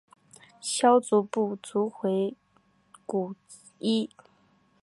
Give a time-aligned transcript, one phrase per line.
[0.59, 2.35] 萧族部族回
[3.05, 3.35] 鹘
[3.77, 4.09] 裔。